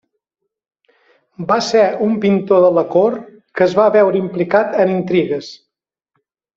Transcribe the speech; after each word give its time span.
Va 1.51 1.57
ser 1.67 1.83
un 2.07 2.17
pintor 2.25 2.65
de 2.65 2.73
la 2.79 2.87
cort 2.97 3.31
que 3.57 3.67
es 3.71 3.79
va 3.83 3.89
veure 4.01 4.23
implicat 4.27 4.79
en 4.85 4.99
intrigues. 4.99 5.57